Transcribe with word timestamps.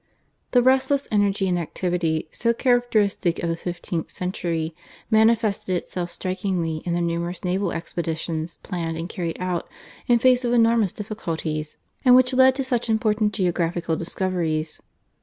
The 0.49 0.63
restless 0.63 1.07
energy 1.11 1.47
and 1.47 1.59
activity 1.59 2.27
so 2.31 2.53
characteristic 2.55 3.37
of 3.37 3.49
the 3.49 3.55
fifteenth 3.55 4.09
century 4.09 4.75
manifested 5.11 5.75
itself 5.77 6.09
strikingly 6.09 6.77
in 6.85 6.95
the 6.95 7.01
numerous 7.01 7.43
naval 7.43 7.71
expeditions, 7.71 8.57
planned 8.63 8.97
and 8.97 9.07
carried 9.07 9.37
out 9.39 9.69
in 10.07 10.17
face 10.17 10.43
of 10.43 10.53
enormous 10.53 10.91
difficulties, 10.91 11.77
and 12.03 12.15
which 12.15 12.33
led 12.33 12.55
to 12.55 12.63
such 12.63 12.89
important 12.89 13.31
geographical 13.33 13.95
discoveries. 13.95 14.81